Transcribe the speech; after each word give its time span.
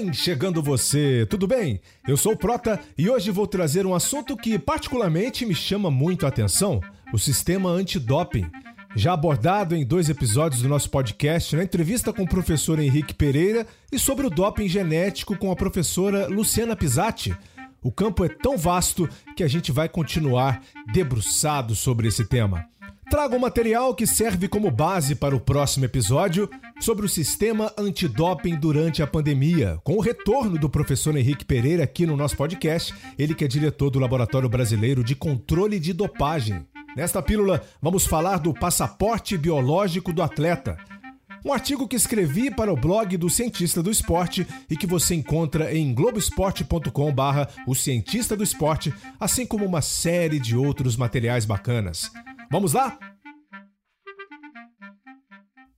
Vem 0.00 0.14
chegando 0.14 0.62
você, 0.62 1.26
tudo 1.28 1.46
bem? 1.46 1.78
Eu 2.08 2.16
sou 2.16 2.32
o 2.32 2.36
Prota 2.36 2.80
e 2.96 3.10
hoje 3.10 3.30
vou 3.30 3.46
trazer 3.46 3.84
um 3.84 3.94
assunto 3.94 4.34
que 4.34 4.58
particularmente 4.58 5.44
me 5.44 5.54
chama 5.54 5.90
muito 5.90 6.24
a 6.24 6.30
atenção: 6.30 6.80
o 7.12 7.18
sistema 7.18 7.68
antidoping. 7.68 8.50
Já 8.96 9.12
abordado 9.12 9.76
em 9.76 9.84
dois 9.84 10.08
episódios 10.08 10.62
do 10.62 10.70
nosso 10.70 10.88
podcast, 10.88 11.54
na 11.54 11.64
entrevista 11.64 12.14
com 12.14 12.22
o 12.22 12.28
professor 12.28 12.78
Henrique 12.78 13.12
Pereira 13.12 13.66
e 13.92 13.98
sobre 13.98 14.26
o 14.26 14.30
doping 14.30 14.68
genético 14.68 15.36
com 15.36 15.52
a 15.52 15.56
professora 15.56 16.26
Luciana 16.28 16.74
Pisatti. 16.74 17.36
O 17.82 17.92
campo 17.92 18.24
é 18.24 18.28
tão 18.30 18.56
vasto 18.56 19.06
que 19.36 19.44
a 19.44 19.48
gente 19.48 19.70
vai 19.70 19.86
continuar 19.86 20.62
debruçado 20.94 21.76
sobre 21.76 22.08
esse 22.08 22.24
tema. 22.24 22.64
Trago 23.10 23.34
um 23.34 23.40
material 23.40 23.92
que 23.92 24.06
serve 24.06 24.46
como 24.46 24.70
base 24.70 25.16
para 25.16 25.34
o 25.34 25.40
próximo 25.40 25.84
episódio 25.84 26.48
sobre 26.80 27.04
o 27.04 27.08
sistema 27.08 27.72
antidoping 27.76 28.54
durante 28.54 29.02
a 29.02 29.06
pandemia, 29.06 29.80
com 29.82 29.96
o 29.96 30.00
retorno 30.00 30.56
do 30.56 30.70
professor 30.70 31.16
Henrique 31.16 31.44
Pereira 31.44 31.82
aqui 31.82 32.06
no 32.06 32.16
nosso 32.16 32.36
podcast, 32.36 32.94
ele 33.18 33.34
que 33.34 33.44
é 33.44 33.48
diretor 33.48 33.90
do 33.90 33.98
Laboratório 33.98 34.48
Brasileiro 34.48 35.02
de 35.02 35.16
Controle 35.16 35.80
de 35.80 35.92
Dopagem. 35.92 36.64
Nesta 36.96 37.20
pílula, 37.20 37.60
vamos 37.82 38.06
falar 38.06 38.38
do 38.38 38.54
passaporte 38.54 39.36
biológico 39.36 40.12
do 40.12 40.22
atleta. 40.22 40.78
Um 41.44 41.52
artigo 41.52 41.88
que 41.88 41.96
escrevi 41.96 42.54
para 42.54 42.72
o 42.72 42.76
blog 42.76 43.16
do 43.16 43.28
Cientista 43.28 43.82
do 43.82 43.90
Esporte 43.90 44.46
e 44.68 44.76
que 44.76 44.86
você 44.86 45.16
encontra 45.16 45.74
em 45.74 45.92
globesport.com/barra 45.92 47.48
o 47.66 47.74
Cientista 47.74 48.36
do 48.36 48.44
Esporte, 48.44 48.94
assim 49.18 49.44
como 49.44 49.64
uma 49.64 49.80
série 49.80 50.38
de 50.38 50.54
outros 50.54 50.96
materiais 50.96 51.44
bacanas. 51.44 52.10
Vamos 52.50 52.72
lá? 52.72 52.98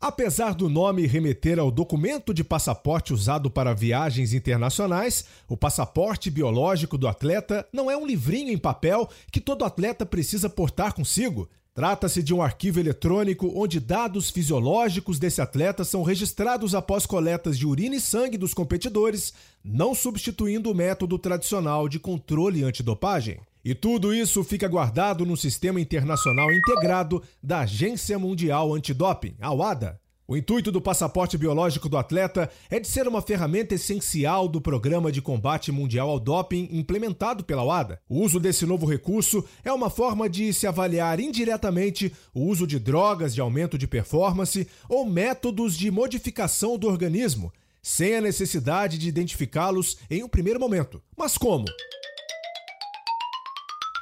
Apesar 0.01 0.55
do 0.55 0.71
nome 0.71 1.07
remeter 1.07 1.59
ao 1.59 1.71
documento 1.71 2.33
de 2.33 2.43
passaporte 2.43 3.13
usado 3.13 3.51
para 3.51 3.75
viagens 3.75 4.33
internacionais, 4.33 5.27
o 5.47 5.57
passaporte 5.57 6.31
biológico 6.31 6.97
do 6.97 7.07
atleta 7.07 7.69
não 7.73 7.91
é 7.91 7.97
um 7.97 8.07
livrinho 8.07 8.51
em 8.51 8.57
papel 8.57 9.09
que 9.31 9.41
todo 9.41 9.67
atleta 9.67 10.07
precisa 10.07 10.49
portar 10.49 10.95
consigo. 10.95 11.49
Trata-se 11.75 12.23
de 12.23 12.35
um 12.35 12.43
arquivo 12.43 12.81
eletrônico 12.81 13.53
onde 13.55 13.79
dados 13.79 14.31
fisiológicos 14.31 15.19
desse 15.19 15.41
atleta 15.43 15.85
são 15.85 16.03
registrados 16.03 16.75
após 16.75 17.05
coletas 17.05 17.59
de 17.59 17.67
urina 17.67 17.97
e 17.97 18.01
sangue 18.01 18.39
dos 18.39 18.55
competidores, 18.55 19.33
não 19.63 19.95
substituindo 19.95 20.71
o 20.71 20.75
método 20.75 21.19
tradicional 21.19 21.87
de 21.87 21.99
controle 21.99 22.65
antidopagem. 22.65 23.39
E 23.65 23.77
tudo 23.77 24.13
isso 24.13 24.43
fica 24.43 24.67
guardado 24.67 25.25
no 25.25 25.37
Sistema 25.37 25.81
Internacional 25.81 26.53
Integrado 26.53 27.23
da 27.41 27.61
Agência 27.61 28.19
Mundial 28.19 28.75
Antidoping, 28.75 29.37
a 29.41 29.53
WADA. 29.53 30.01
O 30.27 30.37
intuito 30.37 30.73
do 30.73 30.81
passaporte 30.81 31.39
biológico 31.39 31.89
do 31.89 31.97
atleta 31.97 32.51
é 32.69 32.81
de 32.81 32.89
ser 32.89 33.07
uma 33.07 33.23
ferramenta 33.23 33.75
essencial 33.75 34.49
do 34.49 34.61
Programa 34.61 35.13
de 35.13 35.23
Combate 35.23 35.71
Mundial 35.71 36.11
ao 36.11 36.19
Doping 36.19 36.71
implementado 36.73 37.45
pela 37.45 37.63
WADA. 37.63 38.01
O 38.09 38.21
uso 38.21 38.41
desse 38.41 38.67
novo 38.67 38.85
recurso 38.85 39.45
é 39.65 39.73
uma 39.73 39.91
forma 39.91 40.29
de 40.29 40.53
se 40.53 40.67
avaliar 40.67 41.21
indiretamente 41.21 42.13
o 42.35 42.47
uso 42.47 42.67
de 42.67 42.81
drogas 42.81 43.33
de 43.33 43.41
aumento 43.41 43.79
de 43.79 43.87
performance 43.87 44.67
ou 44.89 45.05
métodos 45.05 45.77
de 45.77 45.89
modificação 45.89 46.77
do 46.77 46.89
organismo, 46.89 47.53
sem 47.81 48.17
a 48.17 48.21
necessidade 48.21 48.99
de 48.99 49.09
identificá-los 49.09 49.99
em 50.11 50.25
um 50.25 50.29
primeiro 50.29 50.59
momento. 50.59 51.01
Mas 51.17 51.39
como? 51.39 51.67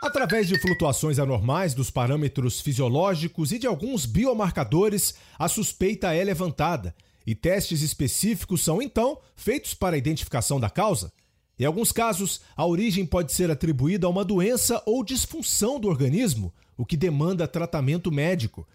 Através 0.03 0.49
de 0.49 0.59
flutuações 0.59 1.19
anormais 1.19 1.75
dos 1.75 1.91
parâmetros 1.91 2.59
fisiológicos 2.59 3.53
e 3.53 3.59
de 3.59 3.67
alguns 3.67 4.07
biomarcadores, 4.07 5.15
a 5.39 5.47
suspeita 5.47 6.15
é 6.15 6.25
levantada 6.25 6.95
e 7.27 7.35
testes 7.35 7.83
específicos 7.83 8.65
são 8.65 8.81
então 8.81 9.19
feitos 9.37 9.75
para 9.75 9.97
a 9.97 9.99
identificação 9.99 10.59
da 10.59 10.71
causa. 10.71 11.13
Em 11.59 11.67
alguns 11.67 11.93
casos, 11.93 12.41
a 12.57 12.65
origem 12.65 13.05
pode 13.05 13.35
ser 13.35 13.51
atribuída 13.51 14.07
a 14.07 14.11
uma 14.11 14.25
doença 14.25 14.83
ou 14.87 15.05
disfunção 15.05 15.79
do 15.79 15.89
organismo, 15.89 16.51
o 16.79 16.87
que 16.87 16.97
demanda 16.97 17.47
tratamento 17.47 18.11
médico. 18.11 18.67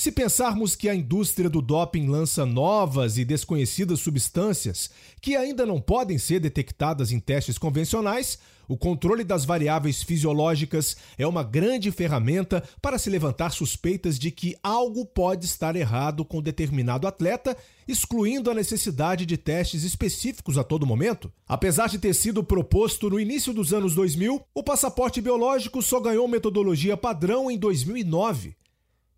Se 0.00 0.10
pensarmos 0.10 0.74
que 0.74 0.88
a 0.88 0.94
indústria 0.94 1.50
do 1.50 1.60
doping 1.60 2.06
lança 2.06 2.46
novas 2.46 3.18
e 3.18 3.24
desconhecidas 3.24 4.00
substâncias 4.00 4.90
que 5.20 5.36
ainda 5.36 5.66
não 5.66 5.78
podem 5.78 6.16
ser 6.16 6.40
detectadas 6.40 7.12
em 7.12 7.20
testes 7.20 7.58
convencionais, 7.58 8.38
o 8.66 8.78
controle 8.78 9.22
das 9.22 9.44
variáveis 9.44 10.02
fisiológicas 10.02 10.96
é 11.18 11.26
uma 11.26 11.42
grande 11.42 11.90
ferramenta 11.90 12.64
para 12.80 12.96
se 12.96 13.10
levantar 13.10 13.50
suspeitas 13.50 14.18
de 14.18 14.30
que 14.30 14.56
algo 14.62 15.04
pode 15.04 15.44
estar 15.44 15.76
errado 15.76 16.24
com 16.24 16.40
determinado 16.40 17.06
atleta, 17.06 17.54
excluindo 17.86 18.50
a 18.50 18.54
necessidade 18.54 19.26
de 19.26 19.36
testes 19.36 19.84
específicos 19.84 20.56
a 20.56 20.64
todo 20.64 20.86
momento. 20.86 21.30
Apesar 21.46 21.90
de 21.90 21.98
ter 21.98 22.14
sido 22.14 22.42
proposto 22.42 23.10
no 23.10 23.20
início 23.20 23.52
dos 23.52 23.74
anos 23.74 23.94
2000, 23.94 24.40
o 24.54 24.62
passaporte 24.62 25.20
biológico 25.20 25.82
só 25.82 26.00
ganhou 26.00 26.26
metodologia 26.26 26.96
padrão 26.96 27.50
em 27.50 27.58
2009. 27.58 28.56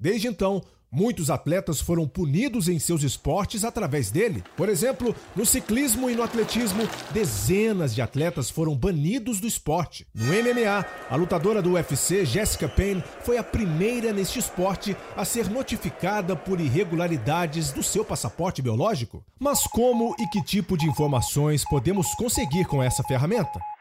Desde 0.02 0.26
então, 0.26 0.60
Muitos 0.94 1.30
atletas 1.30 1.80
foram 1.80 2.06
punidos 2.06 2.68
em 2.68 2.78
seus 2.78 3.02
esportes 3.02 3.64
através 3.64 4.10
dele. 4.10 4.44
Por 4.54 4.68
exemplo, 4.68 5.16
no 5.34 5.46
ciclismo 5.46 6.10
e 6.10 6.14
no 6.14 6.22
atletismo, 6.22 6.86
dezenas 7.12 7.94
de 7.94 8.02
atletas 8.02 8.50
foram 8.50 8.76
banidos 8.76 9.40
do 9.40 9.46
esporte. 9.46 10.06
No 10.14 10.26
MMA, 10.26 10.84
a 11.08 11.16
lutadora 11.16 11.62
do 11.62 11.72
UFC, 11.72 12.26
Jessica 12.26 12.68
Payne, 12.68 13.02
foi 13.22 13.38
a 13.38 13.42
primeira 13.42 14.12
neste 14.12 14.38
esporte 14.38 14.94
a 15.16 15.24
ser 15.24 15.48
notificada 15.48 16.36
por 16.36 16.60
irregularidades 16.60 17.72
do 17.72 17.82
seu 17.82 18.04
passaporte 18.04 18.60
biológico. 18.60 19.24
Mas 19.40 19.66
como 19.66 20.14
e 20.18 20.28
que 20.28 20.44
tipo 20.44 20.76
de 20.76 20.84
informações 20.84 21.64
podemos 21.64 22.14
conseguir 22.16 22.66
com 22.66 22.82
essa 22.82 23.02
ferramenta? 23.02 23.71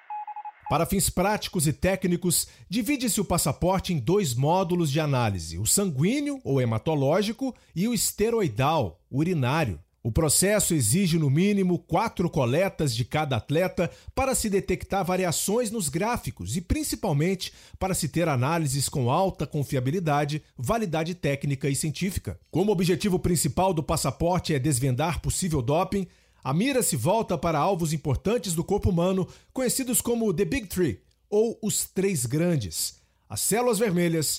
Para 0.72 0.86
fins 0.86 1.10
práticos 1.10 1.68
e 1.68 1.74
técnicos, 1.74 2.48
divide-se 2.70 3.20
o 3.20 3.26
passaporte 3.26 3.92
em 3.92 4.00
dois 4.00 4.34
módulos 4.34 4.90
de 4.90 5.02
análise: 5.02 5.60
o 5.60 5.66
sanguíneo 5.66 6.40
ou 6.46 6.62
hematológico 6.62 7.54
e 7.76 7.90
o 7.90 7.94
esteroidal, 7.94 8.98
urinário. 9.12 9.82
O 10.02 10.14
processo 10.14 10.74
exige 10.74 11.20
no 11.20 11.30
mínimo 11.30 11.78
quatro 11.78 12.30
coletas 12.30 12.96
de 12.96 13.04
cada 13.04 13.36
atleta 13.36 13.92
para 14.16 14.34
se 14.34 14.50
detectar 14.50 15.04
variações 15.04 15.70
nos 15.70 15.90
gráficos 15.90 16.56
e, 16.56 16.62
principalmente, 16.62 17.52
para 17.78 17.94
se 17.94 18.08
ter 18.08 18.30
análises 18.30 18.88
com 18.88 19.12
alta 19.12 19.46
confiabilidade, 19.46 20.42
validade 20.58 21.14
técnica 21.14 21.68
e 21.68 21.76
científica. 21.76 22.40
Como 22.50 22.72
objetivo 22.72 23.20
principal 23.20 23.74
do 23.74 23.84
passaporte 23.84 24.54
é 24.54 24.60
desvendar 24.60 25.20
possível 25.20 25.62
doping, 25.62 26.08
a 26.44 26.54
mira 26.54 26.82
se 26.82 26.96
volta 26.96 27.38
para 27.38 27.60
alvos 27.60 27.94
importantes 27.94 28.54
do 28.54 28.64
corpo 28.64 28.90
humano, 28.90 29.28
conhecidos 29.54 30.02
como 30.02 30.34
The 30.34 30.46
Big 30.46 30.68
Three, 30.68 31.02
ou 31.30 31.58
os 31.62 31.86
Três 31.86 32.26
Grandes: 32.26 32.96
as 33.30 33.42
células 33.42 33.80
vermelhas, 33.80 34.38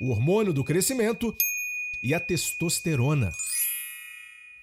o 0.00 0.10
hormônio 0.10 0.52
do 0.52 0.64
crescimento 0.64 1.34
e 2.02 2.14
a 2.14 2.20
testosterona. 2.20 3.32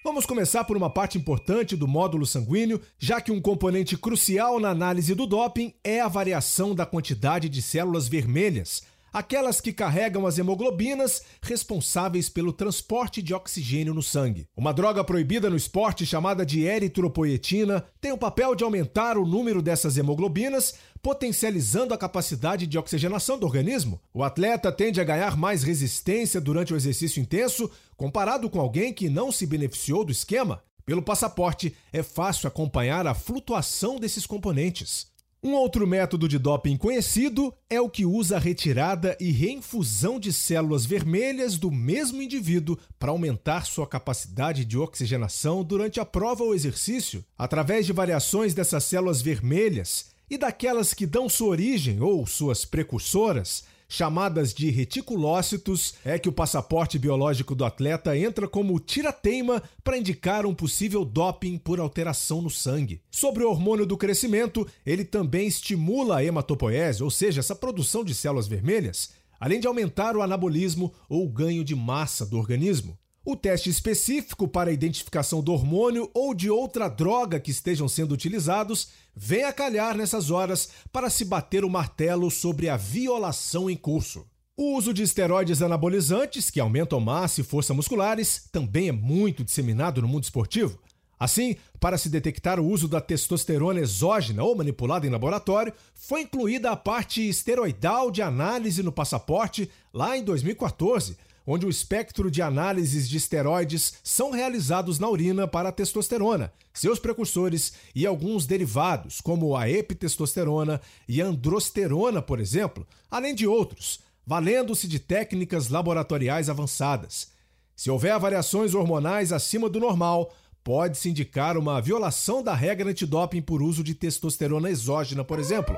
Vamos 0.02 0.24
começar 0.24 0.62
por 0.64 0.76
uma 0.76 0.88
parte 0.88 1.18
importante 1.18 1.76
do 1.76 1.88
módulo 1.88 2.24
sanguíneo, 2.24 2.80
já 2.96 3.20
que 3.20 3.32
um 3.32 3.40
componente 3.40 3.96
crucial 3.98 4.60
na 4.60 4.70
análise 4.70 5.14
do 5.14 5.26
doping 5.26 5.74
é 5.82 6.00
a 6.00 6.08
variação 6.08 6.74
da 6.74 6.86
quantidade 6.86 7.48
de 7.48 7.60
células 7.60 8.06
vermelhas, 8.06 8.84
aquelas 9.16 9.62
que 9.62 9.72
carregam 9.72 10.26
as 10.26 10.36
hemoglobinas 10.36 11.22
responsáveis 11.40 12.28
pelo 12.28 12.52
transporte 12.52 13.22
de 13.22 13.32
oxigênio 13.32 13.94
no 13.94 14.02
sangue. 14.02 14.46
Uma 14.54 14.74
droga 14.74 15.02
proibida 15.02 15.48
no 15.48 15.56
esporte 15.56 16.04
chamada 16.04 16.44
de 16.44 16.64
eritropoetina 16.64 17.82
tem 17.98 18.12
o 18.12 18.18
papel 18.18 18.54
de 18.54 18.62
aumentar 18.62 19.16
o 19.16 19.24
número 19.24 19.62
dessas 19.62 19.96
hemoglobinas, 19.96 20.74
potencializando 21.02 21.94
a 21.94 21.98
capacidade 21.98 22.66
de 22.66 22.76
oxigenação 22.76 23.38
do 23.38 23.46
organismo. 23.46 23.98
O 24.12 24.22
atleta 24.22 24.70
tende 24.70 25.00
a 25.00 25.04
ganhar 25.04 25.34
mais 25.34 25.62
resistência 25.62 26.38
durante 26.38 26.74
o 26.74 26.76
exercício 26.76 27.18
intenso 27.18 27.70
comparado 27.96 28.50
com 28.50 28.60
alguém 28.60 28.92
que 28.92 29.08
não 29.08 29.32
se 29.32 29.46
beneficiou 29.46 30.04
do 30.04 30.12
esquema. 30.12 30.62
Pelo 30.84 31.00
passaporte, 31.00 31.74
é 31.90 32.02
fácil 32.02 32.48
acompanhar 32.48 33.06
a 33.06 33.14
flutuação 33.14 33.98
desses 33.98 34.26
componentes. 34.26 35.06
Um 35.42 35.52
outro 35.52 35.86
método 35.86 36.26
de 36.26 36.38
doping 36.38 36.76
conhecido 36.76 37.54
é 37.68 37.80
o 37.80 37.90
que 37.90 38.06
usa 38.06 38.36
a 38.36 38.40
retirada 38.40 39.16
e 39.20 39.30
reinfusão 39.30 40.18
de 40.18 40.32
células 40.32 40.86
vermelhas 40.86 41.58
do 41.58 41.70
mesmo 41.70 42.22
indivíduo 42.22 42.78
para 42.98 43.10
aumentar 43.10 43.66
sua 43.66 43.86
capacidade 43.86 44.64
de 44.64 44.78
oxigenação 44.78 45.62
durante 45.62 46.00
a 46.00 46.06
prova 46.06 46.42
ou 46.42 46.54
exercício, 46.54 47.24
através 47.36 47.84
de 47.84 47.92
variações 47.92 48.54
dessas 48.54 48.84
células 48.84 49.20
vermelhas 49.20 50.06
e 50.28 50.38
daquelas 50.38 50.94
que 50.94 51.06
dão 51.06 51.28
sua 51.28 51.48
origem 51.48 52.00
ou 52.00 52.26
suas 52.26 52.64
precursoras 52.64 53.64
chamadas 53.88 54.52
de 54.52 54.70
reticulócitos, 54.70 55.94
é 56.04 56.18
que 56.18 56.28
o 56.28 56.32
passaporte 56.32 56.98
biológico 56.98 57.54
do 57.54 57.64
atleta 57.64 58.16
entra 58.16 58.48
como 58.48 58.78
tira-teima 58.78 59.62
para 59.82 59.98
indicar 59.98 60.46
um 60.46 60.54
possível 60.54 61.04
doping 61.04 61.58
por 61.58 61.80
alteração 61.80 62.42
no 62.42 62.50
sangue. 62.50 63.00
Sobre 63.10 63.44
o 63.44 63.50
hormônio 63.50 63.86
do 63.86 63.96
crescimento, 63.96 64.66
ele 64.84 65.04
também 65.04 65.46
estimula 65.46 66.18
a 66.18 66.24
hematopoese, 66.24 67.02
ou 67.02 67.10
seja, 67.10 67.40
essa 67.40 67.54
produção 67.54 68.04
de 68.04 68.14
células 68.14 68.46
vermelhas, 68.48 69.10
além 69.38 69.60
de 69.60 69.66
aumentar 69.66 70.16
o 70.16 70.22
anabolismo 70.22 70.92
ou 71.08 71.28
ganho 71.28 71.64
de 71.64 71.74
massa 71.74 72.24
do 72.24 72.38
organismo. 72.38 72.98
O 73.26 73.34
teste 73.34 73.68
específico 73.68 74.46
para 74.46 74.70
a 74.70 74.72
identificação 74.72 75.42
do 75.42 75.52
hormônio 75.52 76.08
ou 76.14 76.32
de 76.32 76.48
outra 76.48 76.88
droga 76.88 77.40
que 77.40 77.50
estejam 77.50 77.88
sendo 77.88 78.12
utilizados 78.12 78.90
vem 79.16 79.42
a 79.42 79.52
calhar 79.52 79.96
nessas 79.96 80.30
horas 80.30 80.68
para 80.92 81.10
se 81.10 81.24
bater 81.24 81.64
o 81.64 81.68
martelo 81.68 82.30
sobre 82.30 82.68
a 82.68 82.76
violação 82.76 83.68
em 83.68 83.76
curso. 83.76 84.24
O 84.56 84.76
uso 84.76 84.94
de 84.94 85.02
esteroides 85.02 85.60
anabolizantes, 85.60 86.50
que 86.50 86.60
aumentam 86.60 87.00
massa 87.00 87.40
e 87.40 87.44
força 87.44 87.74
musculares, 87.74 88.48
também 88.52 88.88
é 88.88 88.92
muito 88.92 89.42
disseminado 89.42 90.00
no 90.00 90.06
mundo 90.06 90.22
esportivo. 90.22 90.78
Assim, 91.18 91.56
para 91.80 91.98
se 91.98 92.08
detectar 92.08 92.60
o 92.60 92.66
uso 92.66 92.86
da 92.86 93.00
testosterona 93.00 93.80
exógena 93.80 94.44
ou 94.44 94.54
manipulada 94.54 95.04
em 95.04 95.10
laboratório, 95.10 95.72
foi 95.94 96.20
incluída 96.20 96.70
a 96.70 96.76
parte 96.76 97.28
esteroidal 97.28 98.08
de 98.08 98.22
análise 98.22 98.84
no 98.84 98.92
passaporte 98.92 99.68
lá 99.92 100.16
em 100.16 100.22
2014, 100.22 101.16
onde 101.46 101.64
o 101.64 101.70
espectro 101.70 102.30
de 102.30 102.42
análises 102.42 103.08
de 103.08 103.16
esteroides 103.16 103.94
são 104.02 104.32
realizados 104.32 104.98
na 104.98 105.08
urina 105.08 105.46
para 105.46 105.68
a 105.68 105.72
testosterona, 105.72 106.52
seus 106.74 106.98
precursores 106.98 107.74
e 107.94 108.04
alguns 108.04 108.46
derivados, 108.46 109.20
como 109.20 109.56
a 109.56 109.70
epitestosterona 109.70 110.80
e 111.08 111.22
a 111.22 111.26
androsterona, 111.26 112.20
por 112.20 112.40
exemplo, 112.40 112.86
além 113.10 113.34
de 113.34 113.46
outros, 113.46 114.00
valendo-se 114.26 114.88
de 114.88 114.98
técnicas 114.98 115.68
laboratoriais 115.68 116.50
avançadas. 116.50 117.30
Se 117.76 117.90
houver 117.90 118.18
variações 118.18 118.74
hormonais 118.74 119.32
acima 119.32 119.68
do 119.68 119.78
normal, 119.78 120.34
pode-se 120.64 121.08
indicar 121.08 121.56
uma 121.56 121.80
violação 121.80 122.42
da 122.42 122.52
regra 122.52 122.90
antidoping 122.90 123.40
por 123.40 123.62
uso 123.62 123.84
de 123.84 123.94
testosterona 123.94 124.68
exógena, 124.68 125.22
por 125.22 125.38
exemplo. 125.38 125.76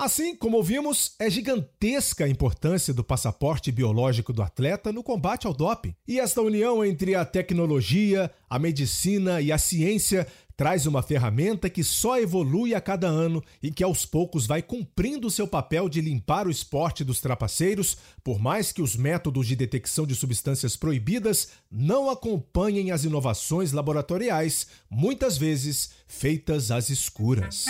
Assim, 0.00 0.34
como 0.34 0.56
ouvimos, 0.56 1.12
é 1.18 1.28
gigantesca 1.28 2.24
a 2.24 2.28
importância 2.28 2.94
do 2.94 3.04
passaporte 3.04 3.70
biológico 3.70 4.32
do 4.32 4.40
atleta 4.40 4.90
no 4.90 5.02
combate 5.02 5.46
ao 5.46 5.52
doping. 5.52 5.94
E 6.08 6.18
esta 6.18 6.40
união 6.40 6.82
entre 6.82 7.14
a 7.14 7.22
tecnologia, 7.22 8.30
a 8.48 8.58
medicina 8.58 9.42
e 9.42 9.52
a 9.52 9.58
ciência 9.58 10.26
traz 10.56 10.86
uma 10.86 11.02
ferramenta 11.02 11.68
que 11.68 11.84
só 11.84 12.18
evolui 12.18 12.74
a 12.74 12.80
cada 12.80 13.08
ano 13.08 13.44
e 13.62 13.70
que 13.70 13.84
aos 13.84 14.06
poucos 14.06 14.46
vai 14.46 14.62
cumprindo 14.62 15.30
seu 15.30 15.46
papel 15.46 15.86
de 15.86 16.00
limpar 16.00 16.46
o 16.46 16.50
esporte 16.50 17.04
dos 17.04 17.20
trapaceiros, 17.20 17.98
por 18.24 18.38
mais 18.38 18.72
que 18.72 18.80
os 18.80 18.96
métodos 18.96 19.46
de 19.46 19.54
detecção 19.54 20.06
de 20.06 20.14
substâncias 20.14 20.76
proibidas 20.76 21.48
não 21.70 22.08
acompanhem 22.08 22.90
as 22.90 23.04
inovações 23.04 23.72
laboratoriais, 23.72 24.66
muitas 24.88 25.36
vezes 25.36 25.90
feitas 26.08 26.70
às 26.70 26.88
escuras. 26.88 27.66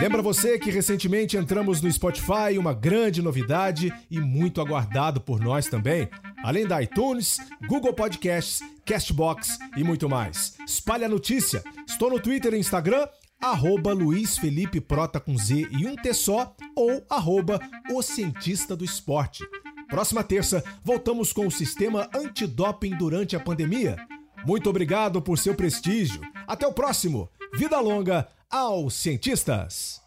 Lembra 0.00 0.20
você 0.20 0.58
que 0.58 0.70
recentemente 0.70 1.36
entramos 1.36 1.80
no 1.80 1.90
Spotify, 1.90 2.58
uma 2.58 2.74
grande 2.74 3.22
novidade 3.22 3.92
e 4.10 4.20
muito 4.20 4.60
aguardado 4.60 5.20
por 5.20 5.40
nós 5.40 5.66
também. 5.66 6.08
Além 6.42 6.66
da 6.66 6.82
iTunes, 6.82 7.38
Google 7.66 7.94
Podcasts, 7.94 8.60
Castbox 8.84 9.58
e 9.76 9.84
muito 9.84 10.08
mais. 10.08 10.56
Espalhe 10.66 11.04
a 11.04 11.08
notícia. 11.08 11.62
Estou 11.88 12.10
no 12.10 12.20
Twitter 12.20 12.52
e 12.52 12.58
Instagram, 12.58 13.08
arroba 13.40 13.92
Luiz 13.92 14.36
Felipe 14.36 14.80
Prota 14.80 15.20
com 15.20 15.38
Z 15.38 15.68
e 15.70 15.86
um 15.86 15.96
T 15.96 16.12
só, 16.12 16.54
ou 16.74 17.04
arroba 17.08 17.60
o 17.90 18.02
cientista 18.02 18.76
do 18.76 18.84
esporte. 18.84 19.44
Próxima 19.88 20.24
terça, 20.24 20.62
voltamos 20.82 21.32
com 21.32 21.46
o 21.46 21.50
sistema 21.50 22.10
antidoping 22.14 22.96
durante 22.96 23.36
a 23.36 23.40
pandemia. 23.40 23.96
Muito 24.44 24.68
obrigado 24.68 25.22
por 25.22 25.38
seu 25.38 25.54
prestígio. 25.54 26.20
Até 26.46 26.66
o 26.66 26.72
próximo. 26.72 27.30
Vida 27.54 27.78
longa 27.80 28.26
aos 28.54 28.94
cientistas! 28.94 30.00